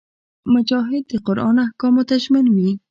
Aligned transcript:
مجاهد 0.53 1.03
د 1.11 1.13
قران 1.27 1.55
احکامو 1.65 2.03
ته 2.09 2.15
ژمن 2.23 2.45
وي. 2.55 2.71